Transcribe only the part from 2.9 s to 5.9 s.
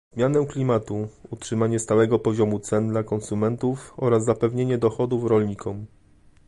konsumentów oraz zapewnienie dochodów rolnikom